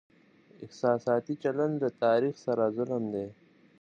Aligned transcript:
احساساتي 0.65 1.33
چلند 1.43 1.73
له 1.83 1.89
تاريخ 2.03 2.33
سره 2.45 2.63
ظلم 2.77 3.03
دی. 3.13 3.27